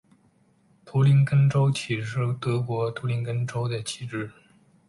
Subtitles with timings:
[0.83, 4.31] 图林根州旗是德国图林根州的旗帜。